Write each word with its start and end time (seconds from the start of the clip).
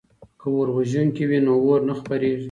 که 0.39 0.47
اوروژونکي 0.57 1.23
وي 1.29 1.39
نو 1.45 1.53
اور 1.65 1.79
نه 1.87 1.93
خپریږي. 1.99 2.39